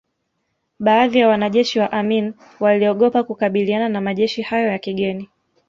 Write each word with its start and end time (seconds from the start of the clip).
Baadhi 0.79 1.23
wa 1.23 1.27
wanajeshi 1.29 1.79
wa 1.79 1.91
Amin 1.91 2.33
waliogopa 2.59 3.23
kukabiliana 3.23 3.89
na 3.89 4.01
majeshi 4.01 4.41
hayo 4.41 4.67
ya 4.67 4.77
kigeni 4.79 5.29